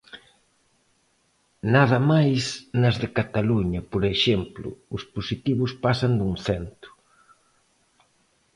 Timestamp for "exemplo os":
4.15-5.03